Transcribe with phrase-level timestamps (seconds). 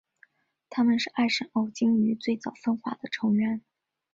[0.71, 3.61] 它们是艾什欧鲸科最早分化的成员。